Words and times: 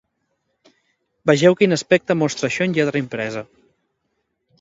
Vegeu 1.31 1.57
quin 1.59 1.75
aspecte 1.77 2.15
mostra 2.21 2.49
això 2.51 2.67
en 2.67 2.73
lletra 2.79 3.03
impresa. 3.03 3.45